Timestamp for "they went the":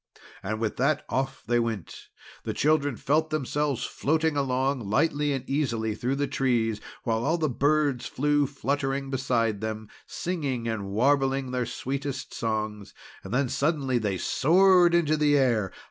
1.45-2.55